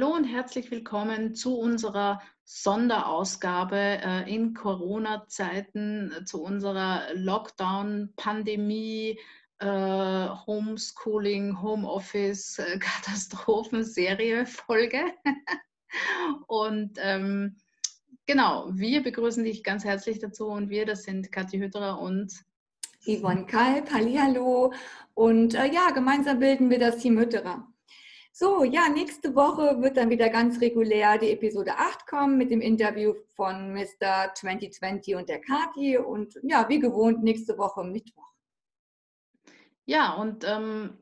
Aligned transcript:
Hallo 0.00 0.14
und 0.14 0.22
herzlich 0.22 0.70
willkommen 0.70 1.34
zu 1.34 1.58
unserer 1.58 2.22
Sonderausgabe 2.44 3.76
äh, 3.76 4.32
in 4.32 4.54
Corona-Zeiten, 4.54 6.12
äh, 6.12 6.24
zu 6.24 6.40
unserer 6.40 7.12
Lockdown-Pandemie, 7.14 9.18
äh, 9.58 9.66
Homeschooling, 9.66 11.60
Homeoffice, 11.60 12.62
Katastrophenserie-Folge. 12.78 15.00
und 16.46 16.96
ähm, 17.02 17.56
genau, 18.24 18.68
wir 18.70 19.02
begrüßen 19.02 19.42
dich 19.42 19.64
ganz 19.64 19.84
herzlich 19.84 20.20
dazu 20.20 20.46
und 20.46 20.70
wir, 20.70 20.86
das 20.86 21.02
sind 21.02 21.32
Kathi 21.32 21.58
Hütterer 21.58 22.00
und 22.00 22.32
Yvonne 23.04 23.46
Kalb, 23.46 23.92
Hallihallo. 23.92 24.72
Und 25.14 25.54
äh, 25.54 25.66
ja, 25.66 25.90
gemeinsam 25.90 26.38
bilden 26.38 26.70
wir 26.70 26.78
das 26.78 26.98
Team 26.98 27.18
Hütterer. 27.18 27.67
So, 28.40 28.62
ja, 28.62 28.88
nächste 28.88 29.34
Woche 29.34 29.82
wird 29.82 29.96
dann 29.96 30.10
wieder 30.10 30.28
ganz 30.28 30.60
regulär 30.60 31.18
die 31.18 31.32
Episode 31.32 31.72
8 31.76 32.06
kommen 32.06 32.38
mit 32.38 32.52
dem 32.52 32.60
Interview 32.60 33.14
von 33.34 33.74
Mr. 33.74 34.32
2020 34.32 35.16
und 35.16 35.28
der 35.28 35.40
Kati. 35.40 35.98
Und 35.98 36.38
ja, 36.44 36.68
wie 36.68 36.78
gewohnt, 36.78 37.24
nächste 37.24 37.58
Woche 37.58 37.82
Mittwoch. 37.82 38.32
Ja, 39.86 40.12
und 40.12 40.44
ähm, 40.44 40.98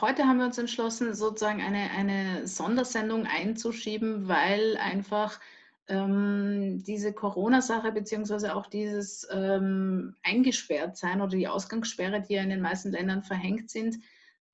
heute 0.00 0.24
haben 0.24 0.38
wir 0.38 0.46
uns 0.46 0.56
entschlossen, 0.56 1.12
sozusagen 1.12 1.60
eine, 1.60 1.90
eine 1.90 2.46
Sondersendung 2.46 3.26
einzuschieben, 3.26 4.26
weil 4.26 4.78
einfach 4.78 5.40
ähm, 5.88 6.82
diese 6.84 7.12
Corona-Sache 7.12 7.92
beziehungsweise 7.92 8.56
auch 8.56 8.66
dieses 8.66 9.28
ähm, 9.30 10.16
Eingesperrtsein 10.22 11.20
oder 11.20 11.36
die 11.36 11.48
Ausgangssperre, 11.48 12.22
die 12.22 12.32
ja 12.32 12.42
in 12.42 12.48
den 12.48 12.62
meisten 12.62 12.92
Ländern 12.92 13.24
verhängt 13.24 13.68
sind, 13.68 13.98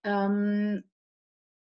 ähm, 0.02 0.82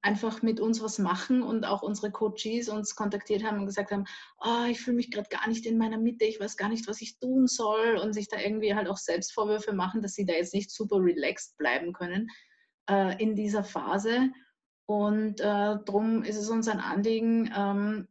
einfach 0.01 0.43
mit 0.43 0.61
uns 0.61 0.83
was 0.83 0.99
machen 0.99 1.43
und 1.43 1.65
auch 1.65 1.83
unsere 1.83 2.13
Coaches 2.13 2.69
uns 2.69 2.95
kontaktiert 2.95 3.43
haben 3.43 3.59
und 3.59 3.67
gesagt 3.67 3.91
haben, 3.91 4.05
oh, 4.41 4.65
ich 4.71 4.81
fühle 4.81 4.97
mich 4.97 5.11
gerade 5.11 5.29
gar 5.29 5.49
nicht 5.49 5.67
in 5.67 5.77
meiner 5.77 5.99
Mitte, 5.99 6.25
ich 6.25 6.39
weiß 6.39 6.57
gar 6.57 6.69
nicht, 6.69 6.87
was 6.87 7.01
ich 7.01 7.19
tun 7.19 7.47
soll 7.47 7.97
und 7.97 8.13
sich 8.13 8.29
da 8.29 8.39
irgendwie 8.39 8.75
halt 8.75 8.89
auch 8.89 8.97
Selbstvorwürfe 8.97 9.73
machen, 9.73 10.01
dass 10.01 10.15
sie 10.15 10.25
da 10.25 10.35
jetzt 10.35 10.55
nicht 10.55 10.71
super 10.71 10.97
relaxed 10.97 11.57
bleiben 11.59 11.93
können 11.93 12.29
äh, 12.89 13.21
in 13.21 13.35
dieser 13.35 13.65
Phase. 13.65 14.31
Und 14.87 15.41
äh, 15.41 15.77
darum 15.85 16.23
ist 16.23 16.37
es 16.37 16.49
uns 16.49 16.69
ein 16.69 16.81
Anliegen, 16.81 17.53
ähm, 17.55 18.09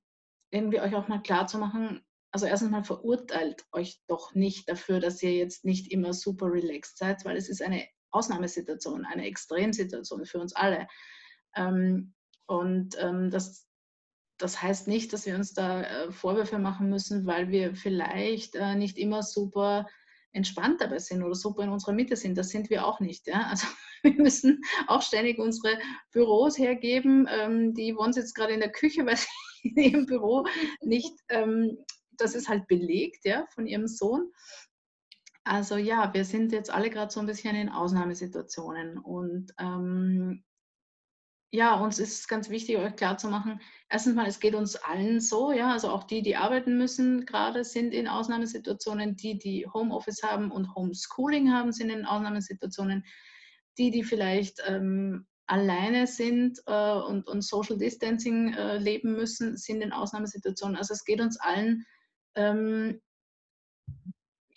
irgendwie 0.52 0.82
euch 0.82 0.96
auch 0.96 1.08
mal 1.08 1.22
klar 1.22 1.48
zu 1.48 1.58
machen, 1.58 2.02
also 2.32 2.46
erstens 2.46 2.70
mal 2.70 2.84
verurteilt 2.84 3.66
euch 3.72 4.02
doch 4.08 4.36
nicht 4.36 4.70
dafür, 4.70 5.00
dass 5.00 5.24
ihr 5.24 5.34
jetzt 5.34 5.66
nicht 5.66 5.92
immer 5.92 6.14
super 6.14 6.52
relaxed 6.52 6.98
seid, 6.98 7.26
weil 7.26 7.38
es 7.38 7.50
ist 7.50 7.62
eine 7.62 7.88
Ausnahmesituation, 8.12 9.06
eine 9.06 9.26
Extremsituation 9.26 10.26
für 10.26 10.40
uns 10.40 10.56
alle. 10.56 10.88
Ähm, 11.58 12.14
und 12.46 12.96
ähm, 13.00 13.30
das, 13.30 13.68
das 14.38 14.62
heißt 14.62 14.88
nicht, 14.88 15.12
dass 15.12 15.26
wir 15.26 15.36
uns 15.36 15.54
da 15.54 15.82
äh, 15.82 16.12
Vorwürfe 16.12 16.60
machen 16.60 16.90
müssen, 16.90 17.26
weil 17.26 17.50
wir 17.50 17.76
vielleicht 17.76 18.56
äh, 18.56 18.76
nicht 18.76 18.98
immer 18.98 19.24
super 19.24 19.88
entspannt 20.32 20.82
dabei 20.82 21.00
sind 21.00 21.24
oder 21.24 21.36
super 21.36 21.64
in 21.64 21.70
unserer 21.70 21.94
Mitte 21.94 22.16
sind. 22.16 22.38
Das 22.38 22.50
sind 22.50 22.70
wir 22.70 22.86
auch 22.86 23.00
nicht. 23.00 23.28
Ja? 23.28 23.48
Also 23.50 23.68
wir 24.04 24.14
müssen 24.14 24.62
auch 24.88 25.02
ständig 25.02 25.40
unsere 25.40 25.78
Büros 26.12 26.58
hergeben. 26.58 27.28
Ähm, 27.30 27.74
die 27.74 27.96
wohnen 27.96 28.14
jetzt 28.14 28.36
gerade 28.36 28.54
in 28.54 28.60
der 28.60 28.72
Küche, 28.72 29.06
weil 29.06 29.18
sie 29.18 29.70
in 29.70 29.76
ihrem 29.76 30.06
Büro 30.06 30.46
nicht, 30.82 31.14
ähm, 31.30 31.78
das 32.12 32.36
ist 32.36 32.48
halt 32.48 32.68
belegt 32.68 33.26
ja, 33.26 33.46
von 33.54 33.68
ihrem 33.68 33.88
Sohn. 33.88 34.32
Also 35.44 35.78
ja, 35.78 36.14
wir 36.14 36.26
sind 36.26 36.52
jetzt 36.52 36.70
alle 36.70 36.90
gerade 36.90 37.12
so 37.12 37.20
ein 37.22 37.26
bisschen 37.26 37.56
in 37.56 37.70
Ausnahmesituationen 37.70 38.98
und 38.98 39.54
ähm, 39.58 40.44
ja, 41.52 41.76
uns 41.76 41.98
ist 42.00 42.28
ganz 42.28 42.50
wichtig, 42.50 42.78
euch 42.78 42.96
klarzumachen, 42.96 43.62
erstens 43.90 44.16
mal, 44.16 44.28
es 44.28 44.40
geht 44.40 44.54
uns 44.54 44.76
allen 44.76 45.22
so, 45.22 45.52
ja, 45.52 45.72
also 45.72 45.90
auch 45.90 46.04
die, 46.04 46.22
die 46.22 46.36
arbeiten 46.36 46.78
müssen, 46.78 47.26
gerade 47.26 47.64
sind 47.64 47.94
in 47.94 48.08
Ausnahmesituationen, 48.08 49.16
die, 49.16 49.38
die 49.38 49.66
Homeoffice 49.66 50.24
haben 50.24 50.52
und 50.52 50.76
Homeschooling 50.76 51.52
haben, 51.52 51.72
sind 51.72 51.90
in 51.90 52.06
Ausnahmesituationen, 52.06 53.06
die, 53.78 53.92
die 53.92 54.04
vielleicht 54.04 54.62
ähm, 54.68 55.26
alleine 55.46 56.06
sind 56.06 56.60
äh, 56.66 56.94
und, 56.94 57.28
und 57.28 57.42
Social 57.42 57.78
Distancing 57.78 58.54
äh, 58.54 58.78
leben 58.78 59.14
müssen, 59.14 59.56
sind 59.56 59.82
in 59.82 59.94
Ausnahmesituationen. 59.94 60.76
Also 60.76 60.94
es 60.94 61.06
geht 61.06 61.22
uns 61.22 61.40
allen 61.40 61.86
ähm, 62.36 63.02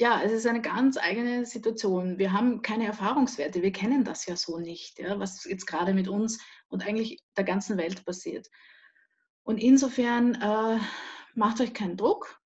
ja, 0.01 0.23
es 0.23 0.33
ist 0.33 0.47
eine 0.47 0.63
ganz 0.63 0.97
eigene 0.97 1.45
Situation. 1.45 2.19
Wir 2.19 2.33
haben 2.33 2.63
keine 2.63 2.87
Erfahrungswerte, 2.87 3.61
wir 3.61 3.71
kennen 3.71 4.03
das 4.03 4.25
ja 4.25 4.35
so 4.35 4.59
nicht, 4.59 4.99
ja, 4.99 5.19
was 5.19 5.45
jetzt 5.45 5.67
gerade 5.67 5.93
mit 5.93 6.09
uns 6.09 6.41
und 6.71 6.87
eigentlich 6.87 7.23
der 7.37 7.45
ganzen 7.45 7.77
Welt 7.77 8.05
passiert. 8.05 8.49
Und 9.43 9.59
insofern 9.59 10.35
äh, 10.35 10.79
macht 11.35 11.61
euch 11.61 11.75
keinen 11.75 11.97
Druck, 11.97 12.41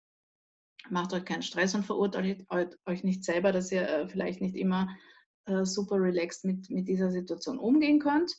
macht 0.91 1.13
euch 1.13 1.25
keinen 1.25 1.43
Stress 1.43 1.75
und 1.75 1.85
verurteilt 1.85 2.47
euch 2.87 3.05
nicht 3.05 3.25
selber, 3.25 3.53
dass 3.53 3.73
ihr 3.73 3.89
äh, 3.89 4.09
vielleicht 4.09 4.41
nicht 4.41 4.57
immer 4.57 4.89
äh, 5.47 5.65
super 5.65 5.97
relaxed 5.97 6.45
mit, 6.45 6.71
mit 6.71 6.89
dieser 6.89 7.11
Situation 7.11 7.59
umgehen 7.59 7.99
könnt. 7.99 8.35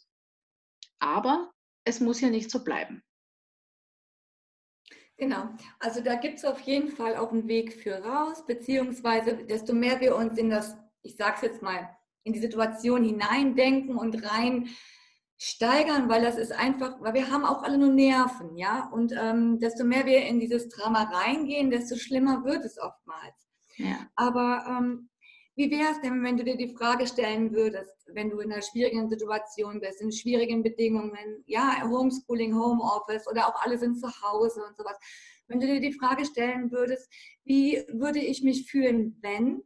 Aber 0.99 1.51
es 1.83 1.99
muss 1.99 2.21
ja 2.21 2.29
nicht 2.29 2.49
so 2.49 2.63
bleiben. 2.63 3.03
Genau, 5.17 5.49
also 5.79 6.01
da 6.01 6.15
gibt 6.15 6.39
es 6.39 6.45
auf 6.45 6.59
jeden 6.61 6.89
Fall 6.89 7.15
auch 7.15 7.31
einen 7.31 7.47
Weg 7.47 7.73
für 7.73 8.03
raus, 8.03 8.45
beziehungsweise 8.45 9.45
desto 9.45 9.73
mehr 9.73 10.01
wir 10.01 10.15
uns 10.15 10.37
in 10.37 10.49
das, 10.49 10.75
ich 11.03 11.15
sage 11.15 11.35
es 11.37 11.41
jetzt 11.41 11.61
mal, 11.61 11.95
in 12.23 12.33
die 12.33 12.39
Situation 12.39 13.03
hineindenken 13.03 13.95
und 13.95 14.29
rein 14.29 14.67
steigern, 15.37 16.07
weil 16.09 16.21
das 16.21 16.37
ist 16.37 16.51
einfach, 16.51 17.01
weil 17.01 17.13
wir 17.13 17.29
haben 17.29 17.45
auch 17.45 17.63
alle 17.63 17.77
nur 17.77 17.91
Nerven, 17.91 18.55
ja, 18.55 18.89
und 18.91 19.13
ähm, 19.19 19.59
desto 19.59 19.83
mehr 19.83 20.05
wir 20.05 20.25
in 20.25 20.39
dieses 20.39 20.69
Drama 20.69 21.03
reingehen, 21.03 21.69
desto 21.69 21.95
schlimmer 21.95 22.43
wird 22.45 22.63
es 22.63 22.79
oftmals. 22.79 23.35
Ja. 23.77 24.07
Aber 24.15 24.65
ähm, 24.67 25.09
wie 25.57 25.71
wäre 25.71 25.91
es 25.91 26.01
denn, 26.01 26.23
wenn 26.23 26.37
du 26.37 26.43
dir 26.43 26.57
die 26.57 26.75
Frage 26.75 27.07
stellen 27.07 27.53
würdest, 27.53 27.95
wenn 28.13 28.29
du 28.29 28.39
in 28.39 28.51
einer 28.51 28.61
schwierigen 28.61 29.09
Situation 29.09 29.79
bist, 29.79 30.01
in 30.01 30.11
schwierigen 30.11 30.63
Bedingungen, 30.63 31.43
ja, 31.45 31.81
Homeschooling, 31.83 32.53
Homeoffice 32.53 33.27
oder 33.27 33.47
auch 33.47 33.61
alle 33.61 33.77
sind 33.77 33.97
zu 33.99 34.07
Hause 34.07 34.63
und 34.65 34.75
sowas. 34.75 34.97
Wenn 35.47 35.59
du 35.59 35.67
dir 35.67 35.79
die 35.79 35.93
Frage 35.93 36.25
stellen 36.25 36.71
würdest, 36.71 37.09
wie 37.43 37.83
würde 37.87 38.19
ich 38.19 38.41
mich 38.43 38.69
fühlen, 38.69 39.17
wenn 39.21 39.63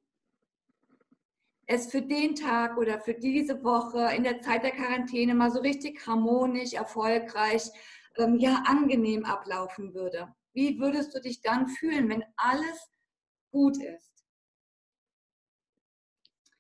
es 1.70 1.92
für 1.92 2.02
den 2.02 2.36
Tag 2.36 2.78
oder 2.78 3.00
für 3.00 3.14
diese 3.14 3.64
Woche 3.64 4.16
in 4.16 4.24
der 4.24 4.42
Zeit 4.42 4.64
der 4.64 4.72
Quarantäne 4.72 5.36
mal 5.36 5.52
so 5.52 5.60
richtig 5.60 6.06
harmonisch, 6.08 6.74
erfolgreich, 6.74 7.70
ähm, 8.18 8.40
ja, 8.40 8.64
angenehm 8.66 9.24
ablaufen 9.24 9.94
würde? 9.94 10.34
Wie 10.54 10.80
würdest 10.80 11.14
du 11.16 11.22
dich 11.22 11.42
dann 11.42 11.68
fühlen, 11.68 12.10
wenn 12.10 12.24
alles 12.38 12.90
gut 13.52 13.78
ist? 13.78 14.10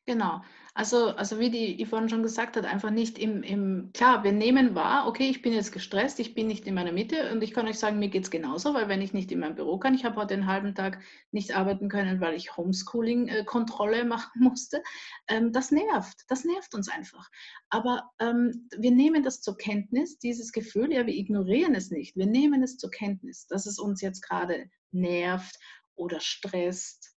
Genau. 0.05 0.41
Also, 0.75 1.09
also 1.15 1.39
wie 1.39 1.49
die 1.49 1.83
Yvonne 1.83 2.09
schon 2.09 2.21
gesagt 2.21 2.55
hat, 2.55 2.65
einfach 2.65 2.91
nicht 2.91 3.17
im, 3.17 3.41
im, 3.41 3.89
klar, 3.93 4.23
wir 4.23 4.31
nehmen 4.31 4.75
wahr, 4.75 5.07
okay, 5.07 5.27
ich 5.29 5.41
bin 5.41 5.51
jetzt 5.53 5.71
gestresst, 5.71 6.19
ich 6.19 6.35
bin 6.35 6.47
nicht 6.47 6.67
in 6.67 6.75
meiner 6.75 6.91
Mitte 6.91 7.31
und 7.31 7.41
ich 7.41 7.53
kann 7.53 7.67
euch 7.67 7.79
sagen, 7.79 7.97
mir 7.97 8.09
geht 8.09 8.23
es 8.23 8.31
genauso, 8.31 8.73
weil 8.73 8.87
wenn 8.87 9.01
ich 9.01 9.11
nicht 9.11 9.31
in 9.31 9.39
meinem 9.39 9.55
Büro 9.55 9.79
kann, 9.79 9.95
ich 9.95 10.05
habe 10.05 10.15
heute 10.17 10.35
den 10.35 10.45
halben 10.45 10.75
Tag 10.75 11.01
nicht 11.31 11.55
arbeiten 11.55 11.89
können, 11.89 12.21
weil 12.21 12.35
ich 12.35 12.55
Homeschooling-Kontrolle 12.55 14.05
machen 14.05 14.41
musste, 14.41 14.83
ähm, 15.27 15.51
das 15.51 15.71
nervt, 15.71 16.23
das 16.27 16.45
nervt 16.45 16.75
uns 16.75 16.87
einfach. 16.87 17.29
Aber 17.69 18.11
ähm, 18.19 18.69
wir 18.77 18.91
nehmen 18.91 19.23
das 19.23 19.41
zur 19.41 19.57
Kenntnis, 19.57 20.19
dieses 20.19 20.51
Gefühl, 20.51 20.93
ja, 20.93 21.05
wir 21.05 21.15
ignorieren 21.15 21.73
es 21.73 21.89
nicht, 21.89 22.15
wir 22.15 22.27
nehmen 22.27 22.61
es 22.61 22.77
zur 22.77 22.91
Kenntnis, 22.91 23.47
dass 23.47 23.65
es 23.65 23.79
uns 23.79 24.01
jetzt 24.01 24.21
gerade 24.21 24.69
nervt 24.91 25.57
oder 25.95 26.19
stresst, 26.19 27.15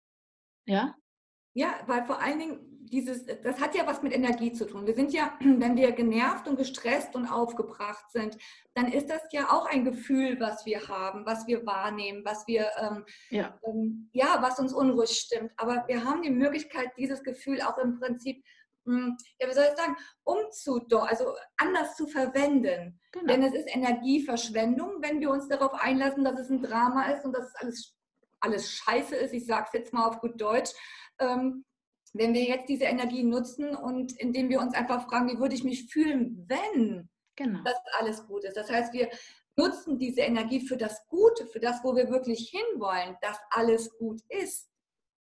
ja, 0.66 0.94
ja, 1.52 1.80
weil 1.86 2.04
vor 2.04 2.20
allen 2.22 2.38
Dingen 2.38 2.69
dieses, 2.90 3.24
das 3.24 3.60
hat 3.60 3.74
ja 3.74 3.86
was 3.86 4.02
mit 4.02 4.12
Energie 4.12 4.52
zu 4.52 4.66
tun. 4.66 4.86
Wir 4.86 4.94
sind 4.94 5.12
ja, 5.12 5.32
wenn 5.40 5.76
wir 5.76 5.92
genervt 5.92 6.48
und 6.48 6.56
gestresst 6.56 7.15
und 7.15 7.26
aufgebracht 7.26 8.10
sind, 8.10 8.36
dann 8.74 8.92
ist 8.92 9.09
das 9.09 9.22
ja 9.32 9.50
auch 9.50 9.66
ein 9.66 9.84
Gefühl, 9.84 10.38
was 10.41 10.66
wir 10.66 10.88
haben, 10.88 11.24
was 11.26 11.47
wir 11.47 11.65
wahrnehmen, 11.66 12.24
was 12.24 12.47
wir, 12.47 12.70
ähm, 12.78 13.04
ja. 13.30 13.59
Ähm, 13.65 14.10
ja, 14.12 14.38
was 14.41 14.59
uns 14.59 14.72
unruhig 14.72 15.10
stimmt. 15.10 15.53
Aber 15.56 15.84
wir 15.86 16.04
haben 16.04 16.22
die 16.22 16.30
Möglichkeit, 16.30 16.91
dieses 16.97 17.22
Gefühl 17.22 17.62
auch 17.62 17.78
im 17.78 17.98
Prinzip, 17.98 18.44
mh, 18.84 18.97
hm, 18.97 19.16
ja, 19.38 19.48
wie 19.48 19.54
soll 19.54 19.65
ich 19.70 19.76
sagen, 19.76 19.97
umzudor, 20.24 21.09
also 21.09 21.34
anders 21.56 21.97
zu 21.97 22.06
verwenden. 22.06 23.00
Genau. 23.12 23.26
Denn 23.26 23.42
es 23.42 23.54
ist 23.54 23.74
Energieverschwendung, 23.74 25.00
wenn 25.00 25.20
wir 25.20 25.30
uns 25.30 25.48
darauf 25.48 25.74
einlassen, 25.74 26.24
dass 26.24 26.38
es 26.38 26.50
ein 26.50 26.62
Drama 26.62 27.10
ist 27.12 27.24
und 27.24 27.32
dass 27.32 27.47
es 27.47 27.54
alles, 27.56 27.97
alles 28.41 28.70
scheiße 28.72 29.16
ist. 29.16 29.32
Ich 29.32 29.47
sage 29.47 29.66
es 29.68 29.72
jetzt 29.72 29.92
mal 29.92 30.06
auf 30.06 30.20
gut 30.20 30.41
Deutsch 30.41 30.72
ähm, 31.20 31.65
wenn 32.12 32.34
wir 32.34 32.45
jetzt 32.45 32.68
diese 32.68 32.84
Energie 32.84 33.22
nutzen 33.22 33.74
und 33.74 34.12
indem 34.18 34.48
wir 34.48 34.60
uns 34.60 34.74
einfach 34.74 35.09
fragen, 35.09 35.28
wie 35.30 35.39
würde 35.39 35.54
ich 35.54 35.65
mich 35.65 35.86
fühlen, 35.86 36.45
wenn 36.48 37.09
genau. 37.36 37.60
das 37.65 37.77
alles 37.98 38.27
gut 38.27 38.45
ist. 38.45 38.57
Das 38.57 38.71
heißt, 38.71 38.92
wir 38.92 39.09
nutzen 39.57 39.98
diese 39.98 40.22
Energie 40.22 40.66
für 40.66 40.77
das 40.77 41.07
Gute, 41.09 41.47
für 41.47 41.60
das, 41.60 41.83
wo 41.84 41.95
wir 41.95 42.10
wirklich 42.10 42.51
hinwollen, 42.51 43.16
dass 43.21 43.39
alles 43.51 43.97
gut 43.98 44.21
ist. 44.28 44.71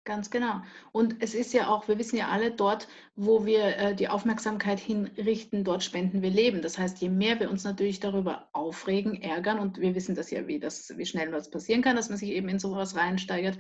Ganz 0.05 0.31
genau. 0.31 0.63
Und 0.91 1.23
es 1.23 1.33
ist 1.33 1.53
ja 1.53 1.69
auch, 1.69 1.87
wir 1.87 1.97
wissen 1.97 2.17
ja 2.17 2.29
alle, 2.29 2.51
dort, 2.51 2.89
wo 3.15 3.47
wir 3.47 3.77
äh, 3.77 3.95
die 3.95 4.09
Aufmerksamkeit 4.09 4.81
hinrichten, 4.81 5.63
dort 5.63 5.85
spenden 5.85 6.23
wir 6.23 6.31
Leben. 6.31 6.61
Das 6.61 6.77
heißt, 6.77 6.99
je 6.99 7.09
mehr 7.09 7.39
wir 7.39 7.49
uns 7.49 7.63
natürlich 7.63 8.01
darüber 8.01 8.49
aufregen, 8.53 9.23
ärgern, 9.23 9.61
und 9.61 9.81
wir 9.81 9.95
wissen 9.95 10.17
das 10.17 10.33
ja, 10.33 10.49
wie, 10.49 10.59
das, 10.59 10.97
wie 10.97 11.07
schnell 11.07 11.31
was 11.31 11.51
passieren 11.51 11.83
kann, 11.83 11.95
dass 11.95 12.09
man 12.09 12.19
sich 12.19 12.31
eben 12.31 12.49
in 12.49 12.59
sowas 12.59 12.97
reinsteigert, 12.97 13.59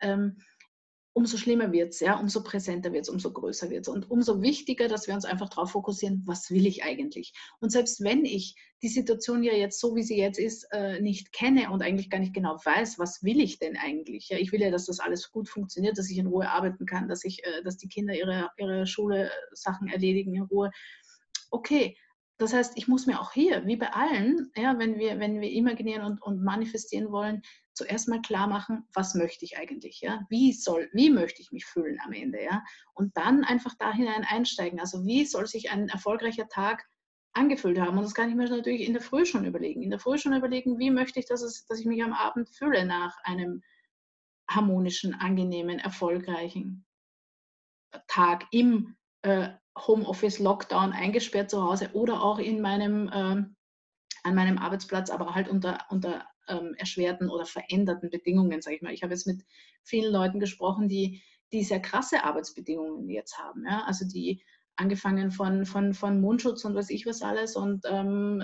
ähm, 0.00 0.36
umso 1.12 1.36
schlimmer 1.36 1.72
wird 1.72 1.92
es, 1.92 2.00
ja, 2.00 2.18
umso 2.18 2.42
präsenter 2.42 2.92
wird 2.92 3.02
es, 3.02 3.08
umso 3.08 3.32
größer 3.32 3.68
wird 3.70 3.86
es 3.86 3.88
und 3.88 4.10
umso 4.10 4.42
wichtiger, 4.42 4.88
dass 4.88 5.06
wir 5.06 5.14
uns 5.14 5.24
einfach 5.24 5.48
darauf 5.48 5.72
fokussieren, 5.72 6.22
was 6.26 6.50
will 6.50 6.66
ich 6.66 6.84
eigentlich? 6.84 7.32
Und 7.60 7.70
selbst 7.70 8.02
wenn 8.02 8.24
ich 8.24 8.54
die 8.82 8.88
Situation 8.88 9.42
ja 9.42 9.52
jetzt 9.52 9.80
so, 9.80 9.96
wie 9.96 10.02
sie 10.02 10.16
jetzt 10.16 10.38
ist, 10.38 10.66
äh, 10.72 11.00
nicht 11.00 11.32
kenne 11.32 11.70
und 11.70 11.82
eigentlich 11.82 12.10
gar 12.10 12.20
nicht 12.20 12.32
genau 12.32 12.56
weiß, 12.64 12.98
was 12.98 13.22
will 13.22 13.40
ich 13.40 13.58
denn 13.58 13.76
eigentlich? 13.76 14.28
Ja, 14.28 14.38
ich 14.38 14.52
will 14.52 14.60
ja, 14.60 14.70
dass 14.70 14.86
das 14.86 15.00
alles 15.00 15.30
gut 15.30 15.48
funktioniert, 15.48 15.98
dass 15.98 16.10
ich 16.10 16.18
in 16.18 16.28
Ruhe 16.28 16.48
arbeiten 16.48 16.86
kann, 16.86 17.08
dass, 17.08 17.24
ich, 17.24 17.44
äh, 17.44 17.62
dass 17.64 17.76
die 17.76 17.88
Kinder 17.88 18.14
ihre, 18.14 18.50
ihre 18.56 18.86
Schule 18.86 19.30
Sachen 19.52 19.88
erledigen 19.88 20.34
in 20.34 20.42
Ruhe. 20.42 20.70
Okay, 21.50 21.96
das 22.40 22.54
heißt, 22.54 22.72
ich 22.76 22.88
muss 22.88 23.04
mir 23.06 23.20
auch 23.20 23.32
hier, 23.32 23.66
wie 23.66 23.76
bei 23.76 23.92
allen, 23.92 24.50
ja, 24.56 24.78
wenn, 24.78 24.98
wir, 24.98 25.20
wenn 25.20 25.42
wir 25.42 25.50
imaginieren 25.50 26.06
und, 26.06 26.22
und 26.22 26.42
manifestieren 26.42 27.12
wollen, 27.12 27.42
zuerst 27.74 28.08
mal 28.08 28.22
klar 28.22 28.46
machen, 28.46 28.88
was 28.94 29.14
möchte 29.14 29.44
ich 29.44 29.58
eigentlich, 29.58 30.00
ja? 30.00 30.24
Wie 30.30 30.54
soll, 30.54 30.88
wie 30.94 31.10
möchte 31.10 31.42
ich 31.42 31.52
mich 31.52 31.66
fühlen 31.66 31.98
am 32.02 32.14
Ende, 32.14 32.42
ja? 32.42 32.64
Und 32.94 33.14
dann 33.18 33.44
einfach 33.44 33.74
da 33.78 33.92
hinein 33.92 34.24
einsteigen. 34.24 34.80
Also 34.80 35.04
wie 35.04 35.26
soll 35.26 35.46
sich 35.46 35.70
ein 35.70 35.90
erfolgreicher 35.90 36.48
Tag 36.48 36.88
angefühlt 37.34 37.78
haben? 37.78 37.98
Und 37.98 38.04
das 38.04 38.14
kann 38.14 38.30
ich 38.30 38.34
mir 38.34 38.48
natürlich 38.48 38.86
in 38.86 38.94
der 38.94 39.02
Früh 39.02 39.26
schon 39.26 39.44
überlegen. 39.44 39.82
In 39.82 39.90
der 39.90 40.00
Früh 40.00 40.16
schon 40.16 40.34
überlegen, 40.34 40.78
wie 40.78 40.90
möchte 40.90 41.20
ich, 41.20 41.26
dass, 41.26 41.42
es, 41.42 41.66
dass 41.66 41.78
ich 41.78 41.86
mich 41.86 42.02
am 42.02 42.14
Abend 42.14 42.48
fühle 42.48 42.86
nach 42.86 43.18
einem 43.24 43.62
harmonischen, 44.48 45.12
angenehmen, 45.12 45.78
erfolgreichen 45.78 46.86
Tag 48.08 48.46
im 48.50 48.96
äh, 49.22 49.48
Homeoffice, 49.76 50.38
Lockdown, 50.38 50.92
eingesperrt 50.92 51.50
zu 51.50 51.62
Hause 51.62 51.90
oder 51.92 52.22
auch 52.22 52.38
in 52.38 52.60
meinem, 52.60 53.08
äh, 53.08 53.44
an 54.22 54.34
meinem 54.34 54.58
Arbeitsplatz, 54.58 55.10
aber 55.10 55.34
halt 55.34 55.48
unter, 55.48 55.86
unter 55.90 56.26
ähm, 56.48 56.74
erschwerten 56.76 57.30
oder 57.30 57.46
veränderten 57.46 58.10
Bedingungen, 58.10 58.60
sage 58.60 58.76
ich 58.76 58.82
mal. 58.82 58.92
Ich 58.92 59.02
habe 59.02 59.14
jetzt 59.14 59.26
mit 59.26 59.44
vielen 59.82 60.12
Leuten 60.12 60.40
gesprochen, 60.40 60.88
die, 60.88 61.22
die 61.52 61.64
sehr 61.64 61.80
krasse 61.80 62.24
Arbeitsbedingungen 62.24 63.08
jetzt 63.08 63.38
haben. 63.38 63.64
Ja? 63.64 63.84
Also 63.84 64.06
die 64.06 64.42
angefangen 64.76 65.30
von, 65.30 65.66
von, 65.66 65.94
von 65.94 66.20
Mundschutz 66.20 66.64
und 66.64 66.74
weiß 66.74 66.90
ich 66.90 67.06
was 67.06 67.22
alles 67.22 67.56
und 67.56 67.84
ähm, 67.86 68.42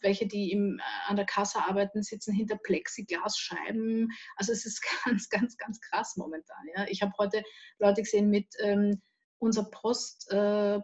welche, 0.00 0.26
die 0.26 0.52
im, 0.52 0.78
äh, 0.78 0.82
an 1.10 1.16
der 1.16 1.26
Kasse 1.26 1.58
arbeiten, 1.64 2.02
sitzen 2.02 2.34
hinter 2.34 2.56
Plexiglasscheiben. 2.56 4.08
Also 4.36 4.52
es 4.52 4.66
ist 4.66 4.82
ganz, 5.04 5.28
ganz, 5.28 5.56
ganz 5.56 5.80
krass 5.80 6.16
momentan. 6.16 6.64
Ja? 6.76 6.86
Ich 6.88 7.02
habe 7.02 7.12
heute 7.18 7.42
Leute 7.78 8.02
gesehen 8.02 8.30
mit 8.30 8.46
ähm, 8.60 9.00
unser 9.38 9.64
Post, 9.64 10.30
äh, 10.32 10.80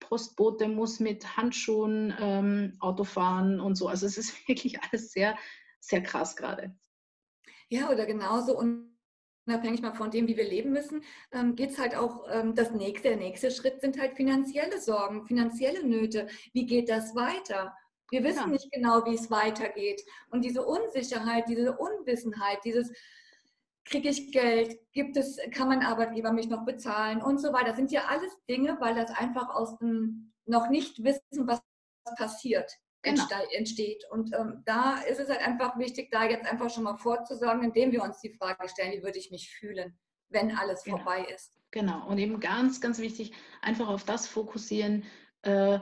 Postbote 0.00 0.68
muss 0.68 1.00
mit 1.00 1.36
Handschuhen 1.36 2.14
ähm, 2.20 2.76
Auto 2.80 3.04
fahren 3.04 3.60
und 3.60 3.76
so. 3.76 3.88
Also 3.88 4.06
es 4.06 4.18
ist 4.18 4.34
wirklich 4.48 4.80
alles 4.82 5.12
sehr, 5.12 5.36
sehr 5.80 6.02
krass 6.02 6.36
gerade. 6.36 6.74
Ja, 7.68 7.90
oder 7.90 8.06
genauso 8.06 8.58
unabhängig 8.58 9.82
mal 9.82 9.94
von 9.94 10.10
dem, 10.10 10.28
wie 10.28 10.36
wir 10.36 10.48
leben 10.48 10.72
müssen, 10.72 11.02
ähm, 11.32 11.56
geht 11.56 11.70
es 11.70 11.78
halt 11.78 11.96
auch, 11.96 12.26
ähm, 12.30 12.54
das 12.54 12.70
nächste, 12.70 13.08
der 13.08 13.16
nächste 13.16 13.50
Schritt 13.50 13.80
sind 13.80 13.98
halt 13.98 14.14
finanzielle 14.14 14.80
Sorgen, 14.80 15.26
finanzielle 15.26 15.84
Nöte. 15.84 16.28
Wie 16.52 16.66
geht 16.66 16.88
das 16.88 17.14
weiter? 17.16 17.74
Wir 18.10 18.22
wissen 18.22 18.38
ja. 18.38 18.46
nicht 18.46 18.70
genau, 18.70 19.04
wie 19.04 19.14
es 19.14 19.30
weitergeht. 19.30 20.02
Und 20.30 20.44
diese 20.44 20.64
Unsicherheit, 20.64 21.48
diese 21.48 21.76
Unwissenheit, 21.76 22.58
dieses 22.64 22.92
kriege 23.86 24.08
ich 24.08 24.32
Geld, 24.32 24.78
gibt 24.92 25.16
es, 25.16 25.38
kann 25.52 25.68
mein 25.68 25.82
Arbeitgeber 25.82 26.32
mich 26.32 26.48
noch 26.48 26.64
bezahlen 26.64 27.22
und 27.22 27.40
so 27.40 27.52
weiter, 27.52 27.68
das 27.68 27.76
sind 27.76 27.92
ja 27.92 28.06
alles 28.06 28.32
Dinge, 28.48 28.76
weil 28.80 28.94
das 28.94 29.10
einfach 29.10 29.48
aus 29.54 29.78
dem 29.78 30.32
noch 30.44 30.68
nicht 30.68 31.02
wissen, 31.02 31.46
was 31.46 31.60
passiert 32.16 32.70
genau. 33.02 33.24
entsteht. 33.56 34.04
Und 34.10 34.32
ähm, 34.34 34.62
da 34.64 34.98
ist 35.00 35.20
es 35.20 35.28
halt 35.28 35.40
einfach 35.40 35.78
wichtig, 35.78 36.10
da 36.10 36.24
jetzt 36.24 36.46
einfach 36.46 36.70
schon 36.70 36.84
mal 36.84 36.96
vorzusagen, 36.96 37.62
indem 37.62 37.92
wir 37.92 38.02
uns 38.02 38.20
die 38.20 38.34
Frage 38.34 38.68
stellen, 38.68 38.92
wie 38.92 39.02
würde 39.02 39.18
ich 39.18 39.30
mich 39.30 39.50
fühlen, 39.50 39.98
wenn 40.28 40.56
alles 40.56 40.84
genau. 40.84 40.98
vorbei 40.98 41.26
ist. 41.34 41.52
Genau, 41.70 42.06
und 42.06 42.18
eben 42.18 42.40
ganz, 42.40 42.80
ganz 42.80 42.98
wichtig, 42.98 43.32
einfach 43.60 43.88
auf 43.88 44.04
das 44.04 44.26
fokussieren, 44.26 45.04
äh, 45.42 45.78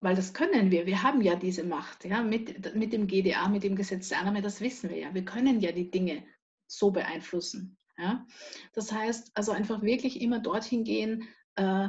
weil 0.00 0.16
das 0.16 0.34
können 0.34 0.70
wir. 0.70 0.86
Wir 0.86 1.02
haben 1.02 1.22
ja 1.22 1.36
diese 1.36 1.64
Macht, 1.64 2.04
ja, 2.04 2.22
mit, 2.22 2.74
mit 2.74 2.92
dem 2.92 3.06
GDA, 3.06 3.48
mit 3.48 3.62
dem 3.62 3.76
Gesetz 3.76 4.08
der 4.08 4.18
Annahme, 4.18 4.42
das 4.42 4.60
wissen 4.60 4.90
wir 4.90 4.98
ja. 4.98 5.14
Wir 5.14 5.24
können 5.24 5.60
ja 5.60 5.72
die 5.72 5.90
Dinge 5.90 6.24
so 6.72 6.90
beeinflussen. 6.90 7.76
Ja? 7.98 8.26
Das 8.72 8.92
heißt, 8.92 9.30
also 9.34 9.52
einfach 9.52 9.82
wirklich 9.82 10.20
immer 10.20 10.40
dorthin 10.40 10.84
gehen, 10.84 11.28
äh, 11.56 11.88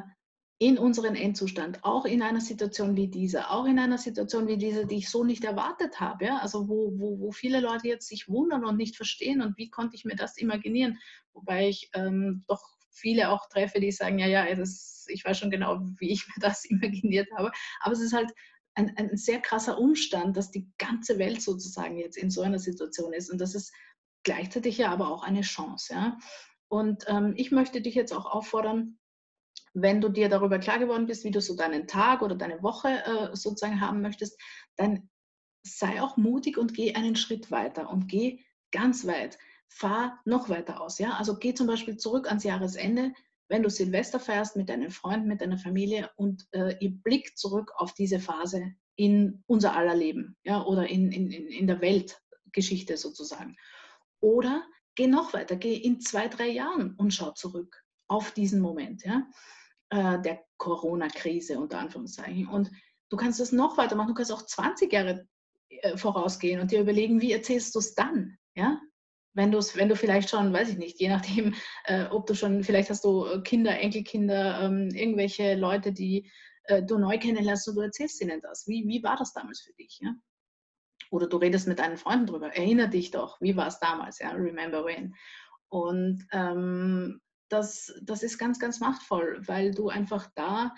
in 0.59 0.77
unseren 0.77 1.15
Endzustand, 1.15 1.83
auch 1.83 2.05
in 2.05 2.21
einer 2.21 2.39
Situation 2.39 2.95
wie 2.95 3.07
dieser, 3.07 3.51
auch 3.51 3.65
in 3.65 3.79
einer 3.79 3.97
Situation 3.97 4.47
wie 4.47 4.57
diese, 4.57 4.85
die 4.85 4.97
ich 4.97 5.09
so 5.09 5.23
nicht 5.23 5.43
erwartet 5.43 5.99
habe, 5.99 6.25
ja? 6.25 6.37
also 6.37 6.69
wo, 6.69 6.93
wo, 6.97 7.19
wo 7.19 7.31
viele 7.31 7.59
Leute 7.59 7.87
jetzt 7.87 8.07
sich 8.07 8.29
wundern 8.29 8.63
und 8.63 8.77
nicht 8.77 8.95
verstehen 8.95 9.41
und 9.41 9.57
wie 9.57 9.69
konnte 9.69 9.95
ich 9.95 10.05
mir 10.05 10.15
das 10.15 10.37
imaginieren, 10.37 10.99
wobei 11.33 11.67
ich 11.67 11.89
ähm, 11.93 12.43
doch 12.47 12.61
viele 12.91 13.29
auch 13.29 13.49
treffe, 13.49 13.79
die 13.79 13.91
sagen, 13.91 14.19
ja, 14.19 14.27
ja, 14.27 14.43
ist, 14.43 15.09
ich 15.09 15.25
weiß 15.25 15.39
schon 15.39 15.51
genau, 15.51 15.81
wie 15.97 16.11
ich 16.11 16.27
mir 16.27 16.39
das 16.39 16.65
imaginiert 16.69 17.27
habe, 17.35 17.51
aber 17.81 17.93
es 17.93 17.99
ist 17.99 18.13
halt 18.13 18.31
ein, 18.75 18.95
ein 18.97 19.17
sehr 19.17 19.39
krasser 19.39 19.77
Umstand, 19.77 20.37
dass 20.37 20.51
die 20.51 20.69
ganze 20.77 21.19
Welt 21.19 21.41
sozusagen 21.41 21.97
jetzt 21.97 22.17
in 22.17 22.29
so 22.29 22.41
einer 22.41 22.59
Situation 22.59 23.13
ist 23.13 23.31
und 23.31 23.41
das 23.41 23.55
ist 23.55 23.73
gleichzeitig 24.23 24.77
ja 24.77 24.91
aber 24.91 25.09
auch 25.09 25.23
eine 25.23 25.41
Chance. 25.41 25.93
Ja? 25.93 26.17
Und 26.67 27.05
ähm, 27.07 27.33
ich 27.35 27.51
möchte 27.51 27.81
dich 27.81 27.95
jetzt 27.95 28.13
auch 28.13 28.25
auffordern, 28.25 28.97
wenn 29.73 30.01
du 30.01 30.09
dir 30.09 30.29
darüber 30.29 30.59
klar 30.59 30.79
geworden 30.79 31.07
bist, 31.07 31.23
wie 31.23 31.31
du 31.31 31.41
so 31.41 31.55
deinen 31.55 31.87
Tag 31.87 32.21
oder 32.21 32.35
deine 32.35 32.61
Woche 32.61 32.89
äh, 32.89 33.35
sozusagen 33.35 33.81
haben 33.81 34.01
möchtest, 34.01 34.39
dann 34.75 35.09
sei 35.63 36.01
auch 36.01 36.17
mutig 36.17 36.57
und 36.57 36.73
geh 36.73 36.93
einen 36.93 37.15
Schritt 37.15 37.51
weiter 37.51 37.89
und 37.89 38.07
geh 38.07 38.39
ganz 38.71 39.05
weit. 39.07 39.37
Fahr 39.69 40.19
noch 40.25 40.49
weiter 40.49 40.81
aus. 40.81 40.99
Ja? 40.99 41.13
Also 41.17 41.37
geh 41.37 41.53
zum 41.53 41.67
Beispiel 41.67 41.97
zurück 41.97 42.27
ans 42.27 42.43
Jahresende, 42.43 43.13
wenn 43.49 43.63
du 43.63 43.69
Silvester 43.69 44.19
feierst 44.19 44.55
mit 44.55 44.69
deinen 44.69 44.91
Freunden, 44.91 45.27
mit 45.27 45.41
deiner 45.41 45.57
Familie 45.57 46.09
und 46.15 46.47
äh, 46.51 46.75
ihr 46.79 46.91
blickt 46.91 47.37
zurück 47.37 47.71
auf 47.75 47.93
diese 47.93 48.19
Phase 48.19 48.73
in 48.95 49.43
unser 49.47 49.75
aller 49.75 49.95
Leben 49.95 50.37
ja? 50.43 50.63
oder 50.63 50.87
in, 50.87 51.11
in, 51.11 51.31
in 51.31 51.67
der 51.67 51.81
Weltgeschichte 51.81 52.97
sozusagen. 52.97 53.55
Oder 54.23 54.65
geh 54.95 55.07
noch 55.07 55.33
weiter, 55.33 55.57
geh 55.57 55.75
in 55.75 55.99
zwei, 55.99 56.29
drei 56.29 56.47
Jahren 56.47 56.95
und 56.95 57.13
schau 57.13 57.31
zurück 57.31 57.83
auf 58.07 58.31
diesen 58.31 58.61
Moment. 58.61 59.03
Ja? 59.03 59.27
Äh, 59.89 60.21
der 60.21 60.45
Corona-Krise 60.55 61.59
unter 61.59 61.79
Anführungszeichen. 61.79 62.47
Und 62.47 62.71
du 63.09 63.17
kannst 63.17 63.41
das 63.41 63.51
noch 63.51 63.77
weiter 63.77 63.97
machen. 63.97 64.07
Du 64.07 64.13
kannst 64.13 64.31
auch 64.31 64.45
20 64.45 64.93
Jahre 64.93 65.27
äh, 65.67 65.97
vorausgehen 65.97 66.61
und 66.61 66.71
dir 66.71 66.79
überlegen, 66.79 67.19
wie 67.19 67.33
erzählst 67.33 67.75
du 67.75 67.79
es 67.79 67.95
dann? 67.95 68.37
Ja? 68.55 68.79
Wenn, 69.33 69.51
du's, 69.51 69.75
wenn 69.75 69.89
du 69.89 69.97
vielleicht 69.97 70.29
schon, 70.29 70.53
weiß 70.53 70.69
ich 70.69 70.77
nicht, 70.77 71.01
je 71.01 71.09
nachdem, 71.09 71.53
äh, 71.83 72.05
ob 72.05 72.25
du 72.25 72.33
schon, 72.33 72.63
vielleicht 72.63 72.89
hast 72.91 73.03
du 73.03 73.25
äh, 73.25 73.41
Kinder, 73.41 73.77
Enkelkinder, 73.77 74.61
ähm, 74.61 74.87
irgendwelche 74.93 75.55
Leute, 75.55 75.91
die 75.91 76.31
äh, 76.63 76.81
du 76.81 76.97
neu 76.97 77.19
kennenlernst 77.19 77.67
und 77.67 77.75
du 77.75 77.81
erzählst 77.81 78.21
ihnen 78.21 78.39
das. 78.39 78.69
Wie, 78.69 78.87
wie 78.87 79.03
war 79.03 79.17
das 79.17 79.33
damals 79.33 79.59
für 79.59 79.73
dich? 79.73 79.99
Ja? 80.01 80.15
Oder 81.13 81.27
du 81.27 81.37
redest 81.37 81.67
mit 81.67 81.77
deinen 81.77 81.97
Freunden 81.97 82.25
drüber. 82.25 82.47
Erinner 82.55 82.87
dich 82.87 83.11
doch, 83.11 83.39
wie 83.39 83.55
war 83.55 83.67
es 83.67 83.77
damals? 83.77 84.17
Ja? 84.17 84.31
Remember 84.31 84.83
when. 84.83 85.13
Und 85.69 86.25
ähm, 86.31 87.21
das, 87.49 87.93
das 88.01 88.23
ist 88.23 88.39
ganz, 88.39 88.57
ganz 88.57 88.79
machtvoll, 88.79 89.39
weil 89.45 89.75
du 89.75 89.89
einfach 89.89 90.27
da 90.33 90.73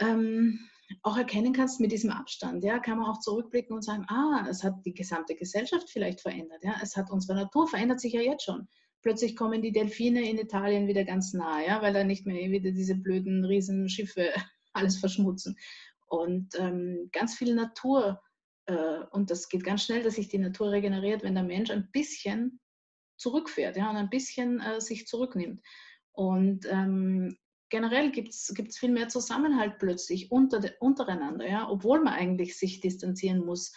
ähm, 0.00 0.58
auch 1.04 1.16
erkennen 1.16 1.52
kannst 1.52 1.78
mit 1.78 1.92
diesem 1.92 2.10
Abstand. 2.10 2.64
Ja, 2.64 2.80
kann 2.80 2.98
man 2.98 3.08
auch 3.08 3.20
zurückblicken 3.20 3.76
und 3.76 3.82
sagen, 3.82 4.04
ah, 4.08 4.44
es 4.50 4.64
hat 4.64 4.84
die 4.84 4.94
gesamte 4.94 5.36
Gesellschaft 5.36 5.88
vielleicht 5.88 6.22
verändert. 6.22 6.64
Ja, 6.64 6.74
es 6.82 6.96
hat 6.96 7.12
unsere 7.12 7.38
Natur 7.38 7.68
verändert 7.68 8.00
sich 8.00 8.14
ja 8.14 8.20
jetzt 8.20 8.44
schon. 8.44 8.66
Plötzlich 9.00 9.36
kommen 9.36 9.62
die 9.62 9.70
Delfine 9.70 10.28
in 10.28 10.38
Italien 10.38 10.88
wieder 10.88 11.04
ganz 11.04 11.34
nah, 11.34 11.62
ja, 11.64 11.80
weil 11.82 11.92
da 11.92 12.02
nicht 12.02 12.26
mehr 12.26 12.50
wieder 12.50 12.72
diese 12.72 12.96
blöden 12.96 13.44
Riesenschiffe 13.44 14.30
alles 14.72 14.98
verschmutzen. 14.98 15.56
Und 16.08 16.48
ähm, 16.58 17.10
ganz 17.12 17.36
viel 17.36 17.54
Natur, 17.54 18.20
und 19.10 19.30
das 19.30 19.48
geht 19.48 19.64
ganz 19.64 19.84
schnell, 19.84 20.02
dass 20.02 20.14
sich 20.14 20.28
die 20.28 20.38
Natur 20.38 20.70
regeneriert, 20.70 21.22
wenn 21.22 21.34
der 21.34 21.42
Mensch 21.42 21.70
ein 21.70 21.90
bisschen 21.90 22.60
zurückfährt 23.16 23.76
ja, 23.76 23.90
und 23.90 23.96
ein 23.96 24.10
bisschen 24.10 24.60
äh, 24.60 24.80
sich 24.80 25.06
zurücknimmt. 25.06 25.60
Und 26.12 26.66
ähm, 26.70 27.36
generell 27.70 28.10
gibt 28.10 28.30
es 28.30 28.78
viel 28.78 28.90
mehr 28.90 29.08
Zusammenhalt 29.08 29.78
plötzlich 29.78 30.30
unter 30.30 30.60
de, 30.60 30.72
untereinander, 30.80 31.48
ja, 31.48 31.68
obwohl 31.68 32.02
man 32.02 32.12
eigentlich 32.12 32.58
sich 32.58 32.80
distanzieren 32.80 33.44
muss. 33.44 33.72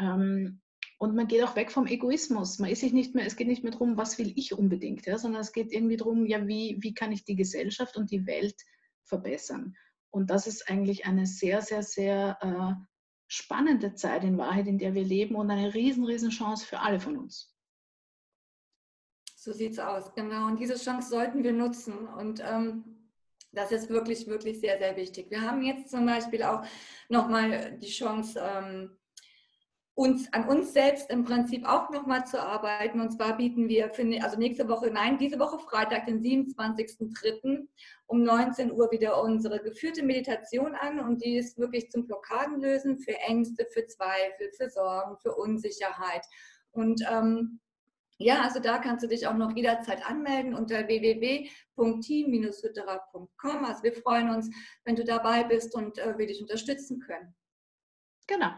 Ähm, 0.00 0.60
und 0.98 1.14
man 1.14 1.28
geht 1.28 1.42
auch 1.44 1.56
weg 1.56 1.70
vom 1.70 1.86
Egoismus. 1.86 2.58
Man 2.58 2.70
ist 2.70 2.80
sich 2.80 2.92
nicht 2.92 3.14
mehr, 3.14 3.26
es 3.26 3.36
geht 3.36 3.48
nicht 3.48 3.62
mehr 3.62 3.72
darum, 3.72 3.96
was 3.96 4.18
will 4.18 4.32
ich 4.34 4.54
unbedingt, 4.54 5.06
ja, 5.06 5.18
sondern 5.18 5.42
es 5.42 5.52
geht 5.52 5.72
irgendwie 5.72 5.98
darum, 5.98 6.26
ja, 6.26 6.46
wie, 6.46 6.78
wie 6.80 6.94
kann 6.94 7.12
ich 7.12 7.24
die 7.24 7.36
Gesellschaft 7.36 7.96
und 7.96 8.10
die 8.10 8.26
Welt 8.26 8.56
verbessern. 9.04 9.76
Und 10.10 10.30
das 10.30 10.46
ist 10.46 10.68
eigentlich 10.70 11.04
eine 11.04 11.26
sehr, 11.26 11.60
sehr, 11.60 11.82
sehr 11.82 12.38
äh, 12.40 12.95
spannende 13.28 13.94
Zeit 13.94 14.24
in 14.24 14.38
Wahrheit, 14.38 14.66
in 14.66 14.78
der 14.78 14.94
wir 14.94 15.04
leben 15.04 15.34
und 15.34 15.50
eine 15.50 15.74
riesen, 15.74 16.04
riesen 16.04 16.30
Chance 16.30 16.66
für 16.66 16.80
alle 16.80 17.00
von 17.00 17.16
uns. 17.16 17.52
So 19.34 19.52
sieht 19.52 19.72
es 19.72 19.78
aus, 19.78 20.12
genau. 20.14 20.46
Und 20.46 20.58
diese 20.58 20.74
Chance 20.74 21.08
sollten 21.08 21.44
wir 21.44 21.52
nutzen. 21.52 22.08
Und 22.08 22.42
ähm, 22.44 22.96
das 23.52 23.72
ist 23.72 23.88
wirklich, 23.88 24.26
wirklich 24.26 24.60
sehr, 24.60 24.78
sehr 24.78 24.96
wichtig. 24.96 25.30
Wir 25.30 25.40
haben 25.40 25.62
jetzt 25.62 25.90
zum 25.90 26.04
Beispiel 26.04 26.42
auch 26.42 26.64
nochmal 27.08 27.78
die 27.78 27.90
Chance, 27.90 28.40
ähm, 28.42 28.96
uns 29.96 30.32
an 30.34 30.46
uns 30.46 30.74
selbst 30.74 31.10
im 31.10 31.24
Prinzip 31.24 31.66
auch 31.66 31.88
nochmal 31.88 32.26
zu 32.26 32.38
arbeiten. 32.38 33.00
Und 33.00 33.12
zwar 33.12 33.38
bieten 33.38 33.66
wir, 33.66 33.88
für, 33.88 34.02
also 34.22 34.38
nächste 34.38 34.68
Woche, 34.68 34.90
nein, 34.90 35.16
diese 35.16 35.38
Woche 35.38 35.58
Freitag, 35.58 36.04
den 36.04 36.22
27.03. 36.22 37.66
um 38.04 38.22
19 38.22 38.72
Uhr 38.72 38.90
wieder 38.90 39.22
unsere 39.22 39.58
geführte 39.58 40.02
Meditation 40.02 40.74
an. 40.74 41.00
Und 41.00 41.24
die 41.24 41.38
ist 41.38 41.56
wirklich 41.56 41.90
zum 41.90 42.06
Blockadenlösen 42.06 42.98
für 42.98 43.16
Ängste, 43.20 43.66
für 43.72 43.86
Zweifel, 43.86 44.52
für 44.54 44.68
Sorgen, 44.68 45.16
für 45.16 45.34
Unsicherheit. 45.34 46.26
Und 46.72 47.00
ähm, 47.10 47.60
ja, 48.18 48.42
also 48.42 48.60
da 48.60 48.76
kannst 48.76 49.02
du 49.02 49.08
dich 49.08 49.26
auch 49.26 49.32
noch 49.32 49.56
jederzeit 49.56 50.06
anmelden 50.06 50.52
unter 50.52 50.86
www.team-hütterer.com. 50.86 53.64
Also 53.64 53.82
wir 53.82 53.94
freuen 53.94 54.28
uns, 54.28 54.50
wenn 54.84 54.96
du 54.96 55.04
dabei 55.04 55.44
bist 55.44 55.74
und 55.74 55.96
äh, 55.96 56.18
wir 56.18 56.26
dich 56.26 56.42
unterstützen 56.42 57.00
können. 57.00 57.34
Genau. 58.26 58.52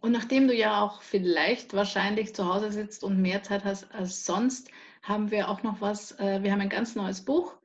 Und 0.00 0.12
nachdem 0.12 0.48
du 0.48 0.54
ja 0.54 0.80
auch 0.80 1.02
vielleicht 1.02 1.74
wahrscheinlich 1.74 2.34
zu 2.34 2.52
Hause 2.52 2.72
sitzt 2.72 3.04
und 3.04 3.20
mehr 3.20 3.42
Zeit 3.42 3.64
hast 3.64 3.92
als 3.94 4.24
sonst, 4.24 4.70
haben 5.02 5.30
wir 5.30 5.48
auch 5.48 5.62
noch 5.62 5.80
was, 5.80 6.18
äh, 6.18 6.42
wir 6.42 6.52
haben 6.52 6.60
ein 6.60 6.68
ganz 6.70 6.94
neues 6.94 7.24
Buch 7.24 7.56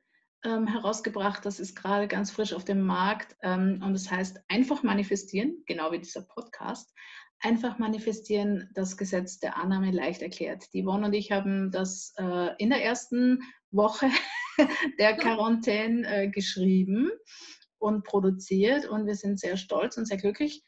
ähm, 0.44 0.66
herausgebracht, 0.66 1.44
das 1.46 1.60
ist 1.60 1.74
gerade 1.76 2.08
ganz 2.08 2.30
frisch 2.30 2.52
auf 2.52 2.64
dem 2.64 2.82
Markt 2.82 3.36
ähm, 3.42 3.82
und 3.82 3.94
es 3.94 4.04
das 4.04 4.12
heißt 4.12 4.40
einfach 4.48 4.82
manifestieren, 4.82 5.62
genau 5.66 5.92
wie 5.92 5.98
dieser 5.98 6.22
Podcast. 6.22 6.92
Einfach 7.40 7.78
manifestieren, 7.78 8.70
das 8.74 8.96
Gesetz 8.96 9.38
der 9.38 9.58
Annahme 9.58 9.90
leicht 9.90 10.22
erklärt. 10.22 10.72
Die 10.72 10.82
Yvonne 10.82 11.06
und 11.06 11.12
ich 11.12 11.32
haben 11.32 11.70
das 11.70 12.14
äh, 12.16 12.54
in 12.58 12.70
der 12.70 12.82
ersten 12.82 13.42
Woche 13.70 14.08
der 14.98 15.16
Quarantäne 15.16 16.06
äh, 16.06 16.28
geschrieben 16.28 17.10
und 17.78 18.04
produziert 18.04 18.86
und 18.86 19.06
wir 19.06 19.14
sind 19.14 19.38
sehr 19.40 19.56
stolz 19.56 19.96
und 19.96 20.06
sehr 20.06 20.16
glücklich 20.16 20.65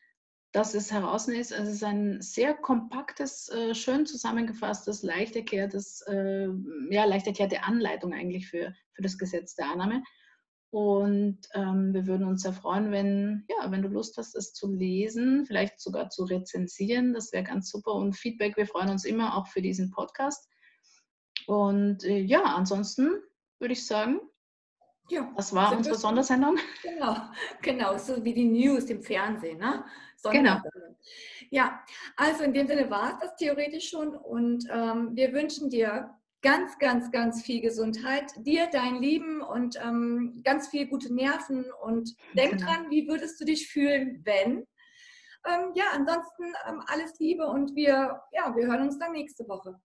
dass 0.59 0.75
es 0.75 0.91
heraus 0.91 1.29
ist. 1.29 1.53
Es 1.53 1.69
ist 1.69 1.85
ein 1.85 2.21
sehr 2.21 2.53
kompaktes, 2.53 3.49
äh, 3.49 3.77
schön 3.77 4.07
zusammengefasstes, 4.07 5.05
leicht 5.05 5.37
erklärtes, 5.37 6.00
äh, 6.09 6.49
ja, 6.91 7.05
leicht 7.05 7.29
erklärte 7.29 7.62
Anleitung 7.62 8.12
eigentlich 8.12 8.49
für, 8.49 8.75
für 8.93 9.03
das 9.03 9.17
Gesetz 9.19 9.55
der 9.55 9.71
Annahme. 9.71 10.03
Und 10.71 11.38
ähm, 11.55 11.95
wir 11.95 12.09
würden 12.09 12.27
uns 12.27 12.43
sehr 12.43 12.53
freuen, 12.53 12.91
wenn, 12.91 13.45
ja, 13.49 13.71
wenn 13.71 13.83
du 13.83 13.88
Lust 13.88 14.17
hast, 14.17 14.35
es 14.35 14.53
zu 14.53 14.69
lesen, 14.69 15.47
vielleicht 15.47 15.81
sogar 15.81 16.11
zu 16.11 16.25
rezensieren. 16.25 17.15
Das 17.15 17.33
wäre 17.33 17.45
ganz 17.45 17.71
super. 17.71 17.93
Und 17.93 18.17
Feedback, 18.17 18.57
wir 18.57 18.67
freuen 18.67 18.91
uns 18.91 19.05
immer 19.05 19.37
auch 19.37 19.47
für 19.47 19.62
diesen 19.62 19.93
Podcast. 19.93 20.49
Und 21.47 22.03
äh, 22.03 22.19
ja, 22.19 22.43
ansonsten 22.43 23.23
würde 23.61 23.75
ich 23.75 23.87
sagen, 23.87 24.19
ja, 25.09 25.33
das 25.37 25.55
war 25.55 25.75
unsere 25.77 25.95
Sondersendung. 25.95 26.59
Genau, 26.83 27.17
genau, 27.62 27.97
so 27.97 28.25
wie 28.25 28.35
die 28.35 28.45
News 28.45 28.87
im 28.87 29.03
Fernsehen. 29.03 29.59
Ne? 29.59 29.85
Genau. 30.25 30.61
Ja, 31.51 31.83
also 32.17 32.45
in 32.45 32.53
dem 32.53 32.67
Sinne 32.67 32.91
war 32.91 33.13
es 33.13 33.19
das 33.21 33.37
theoretisch 33.37 33.89
schon 33.89 34.17
und 34.17 34.65
ähm, 34.71 35.11
wir 35.15 35.33
wünschen 35.33 35.71
dir 35.71 36.15
ganz, 36.43 36.79
ganz, 36.79 37.11
ganz 37.11 37.43
viel 37.43 37.61
Gesundheit, 37.61 38.33
dir, 38.39 38.69
dein 38.71 39.01
Lieben 39.01 39.43
und 39.43 39.77
ähm, 39.83 40.41
ganz 40.45 40.69
viel 40.69 40.87
gute 40.87 41.13
Nerven 41.13 41.65
und 41.83 42.15
denk 42.37 42.53
genau. 42.53 42.67
dran, 42.67 42.91
wie 42.91 43.09
würdest 43.09 43.41
du 43.41 43.45
dich 43.45 43.69
fühlen, 43.69 44.23
wenn? 44.25 44.67
Ähm, 45.47 45.73
ja, 45.75 45.87
ansonsten 45.93 46.45
ähm, 46.69 46.83
alles 46.87 47.19
Liebe 47.19 47.47
und 47.47 47.75
wir, 47.75 48.21
ja, 48.33 48.55
wir 48.55 48.67
hören 48.67 48.83
uns 48.83 48.99
dann 48.99 49.13
nächste 49.13 49.49
Woche. 49.49 49.81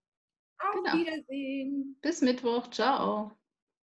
Auf 0.59 0.83
genau. 0.83 0.97
Wiedersehen. 0.97 1.97
Bis 2.01 2.21
Mittwoch. 2.21 2.69
Ciao. 2.69 3.31